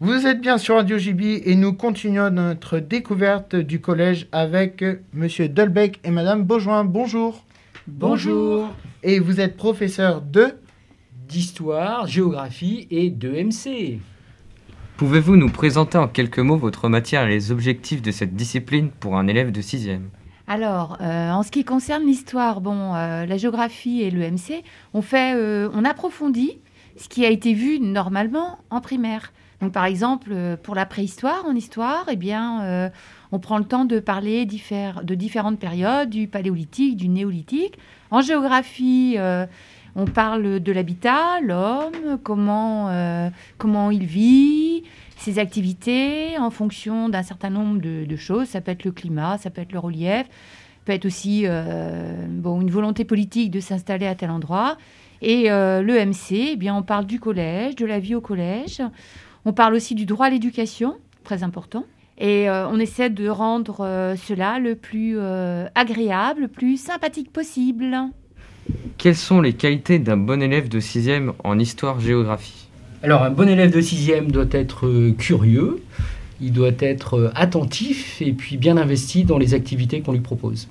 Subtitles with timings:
[0.00, 5.48] Vous êtes bien sur Radio JB et nous continuons notre découverte du collège avec Monsieur
[5.48, 6.84] Dolbeck et Madame Beaujoin.
[6.84, 7.44] Bonjour.
[7.88, 8.68] Bonjour.
[9.02, 10.54] Et vous êtes professeur de
[11.28, 13.98] D'histoire, géographie et de MC.
[14.98, 19.16] Pouvez-vous nous présenter en quelques mots votre matière et les objectifs de cette discipline pour
[19.16, 20.02] un élève de 6e
[20.46, 24.62] Alors, euh, en ce qui concerne l'histoire, bon, euh, la géographie et le MC,
[24.94, 26.60] on fait, euh, on approfondit
[26.98, 29.32] ce qui a été vu normalement en primaire.
[29.60, 32.88] Donc, par exemple, euh, pour la préhistoire en histoire, eh bien, euh,
[33.32, 37.78] on prend le temps de parler de différentes périodes, du paléolithique, du néolithique.
[38.10, 39.46] En géographie, euh,
[39.96, 42.88] on parle de l'habitat, l'homme, comment,
[43.58, 44.84] comment il vit,
[45.16, 48.46] ses activités en fonction d'un certain nombre de, choses.
[48.46, 50.26] Ça peut être le climat, ça peut être le relief,
[50.88, 54.78] peut être aussi euh, bon, une volonté politique de s'installer à tel endroit.
[55.20, 58.80] Et euh, le MC, eh bien, on parle du collège, de la vie au collège.
[59.44, 61.84] On parle aussi du droit à l'éducation, très important.
[62.16, 67.32] Et euh, on essaie de rendre euh, cela le plus euh, agréable, le plus sympathique
[67.34, 67.94] possible.
[68.96, 72.68] Quelles sont les qualités d'un bon élève de 6e en histoire-géographie?
[73.02, 75.80] Alors, un bon élève de 6e doit être euh, curieux,
[76.40, 80.68] il doit être euh, attentif et puis bien investi dans les activités qu'on lui propose.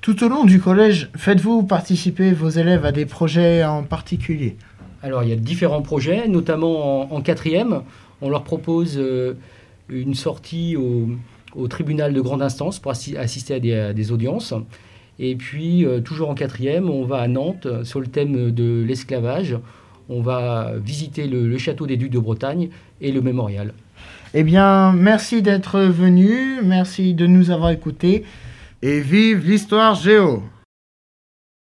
[0.00, 4.56] Tout au long du collège, faites-vous participer vos élèves à des projets en particulier?
[5.02, 7.82] Alors, il y a différents projets, notamment en, en quatrième.
[8.20, 9.34] On leur propose euh,
[9.88, 11.08] une sortie au,
[11.54, 14.54] au tribunal de grande instance pour assi- assister à des, à des audiences.
[15.18, 19.56] Et puis, euh, toujours en quatrième, on va à Nantes sur le thème de l'esclavage.
[20.08, 23.74] On va visiter le, le château des Ducs de Bretagne et le mémorial.
[24.34, 28.24] Eh bien, merci d'être venu, merci de nous avoir écoutés
[28.82, 30.42] et vive l'histoire géo